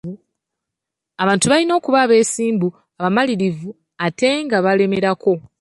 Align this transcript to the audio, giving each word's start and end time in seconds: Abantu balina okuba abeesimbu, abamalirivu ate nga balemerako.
Abantu 1.21 1.45
balina 1.51 1.73
okuba 1.79 1.97
abeesimbu, 2.05 2.67
abamalirivu 2.99 3.69
ate 4.05 4.29
nga 4.45 4.57
balemerako. 4.65 5.33